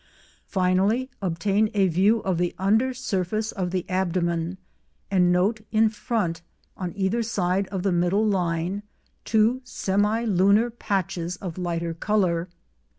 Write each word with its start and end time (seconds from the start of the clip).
Finally, 0.47 1.11
obtain 1.21 1.69
a 1.75 1.87
view 1.87 2.21
of 2.21 2.39
the 2.39 2.55
under 2.57 2.91
surface 2.91 3.51
of 3.51 3.69
the 3.69 3.87
abdomen, 3.87 4.57
and 5.11 5.31
note 5.31 5.61
in 5.71 5.89
front, 5.89 6.41
on 6.75 6.91
either 6.95 7.21
side 7.21 7.67
of 7.67 7.83
the 7.83 7.91
middle 7.91 8.25
line, 8.25 8.81
two 9.25 9.61
semilunar 9.63 10.71
patches 10.71 11.35
of 11.35 11.55
a 11.55 11.61
lighter 11.61 11.93
colour. 11.93 12.49